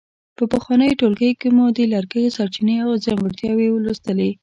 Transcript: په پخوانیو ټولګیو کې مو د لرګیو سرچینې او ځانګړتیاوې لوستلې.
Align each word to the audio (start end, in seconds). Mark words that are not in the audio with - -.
په 0.37 0.43
پخوانیو 0.51 0.97
ټولګیو 1.01 1.39
کې 1.41 1.49
مو 1.55 1.65
د 1.77 1.79
لرګیو 1.93 2.35
سرچینې 2.37 2.75
او 2.85 2.91
ځانګړتیاوې 3.05 3.67
لوستلې. 3.85 4.31